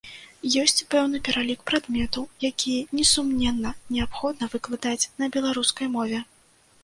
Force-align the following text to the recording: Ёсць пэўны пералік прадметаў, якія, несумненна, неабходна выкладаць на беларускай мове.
Ёсць 0.61 0.79
пэўны 0.93 1.19
пералік 1.27 1.59
прадметаў, 1.71 2.23
якія, 2.49 2.87
несумненна, 2.99 3.75
неабходна 3.95 4.45
выкладаць 4.57 5.09
на 5.25 5.33
беларускай 5.35 5.87
мове. 5.97 6.19